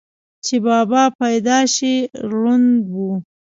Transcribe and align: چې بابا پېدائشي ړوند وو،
چې 0.45 0.55
بابا 0.65 1.03
پېدائشي 1.19 1.95
ړوند 2.31 2.71
وو، 2.93 3.11